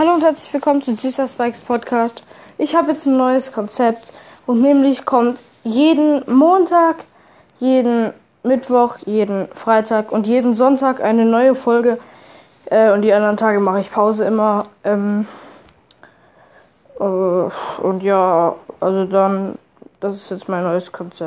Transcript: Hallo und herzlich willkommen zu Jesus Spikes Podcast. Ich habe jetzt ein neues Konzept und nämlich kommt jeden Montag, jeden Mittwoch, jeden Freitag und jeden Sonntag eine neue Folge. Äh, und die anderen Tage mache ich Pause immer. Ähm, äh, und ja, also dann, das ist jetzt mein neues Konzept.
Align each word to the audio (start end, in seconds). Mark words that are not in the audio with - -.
Hallo 0.00 0.14
und 0.14 0.22
herzlich 0.22 0.50
willkommen 0.54 0.80
zu 0.80 0.92
Jesus 0.92 1.32
Spikes 1.32 1.60
Podcast. 1.60 2.22
Ich 2.56 2.74
habe 2.74 2.92
jetzt 2.92 3.04
ein 3.04 3.18
neues 3.18 3.52
Konzept 3.52 4.14
und 4.46 4.62
nämlich 4.62 5.04
kommt 5.04 5.42
jeden 5.62 6.22
Montag, 6.26 7.04
jeden 7.58 8.14
Mittwoch, 8.42 8.96
jeden 9.04 9.48
Freitag 9.48 10.10
und 10.10 10.26
jeden 10.26 10.54
Sonntag 10.54 11.02
eine 11.02 11.26
neue 11.26 11.54
Folge. 11.54 11.98
Äh, 12.64 12.92
und 12.92 13.02
die 13.02 13.12
anderen 13.12 13.36
Tage 13.36 13.60
mache 13.60 13.80
ich 13.80 13.92
Pause 13.92 14.24
immer. 14.24 14.68
Ähm, 14.84 15.26
äh, 16.98 17.02
und 17.02 18.02
ja, 18.02 18.54
also 18.80 19.04
dann, 19.04 19.58
das 20.00 20.14
ist 20.14 20.30
jetzt 20.30 20.48
mein 20.48 20.64
neues 20.64 20.90
Konzept. 20.92 21.18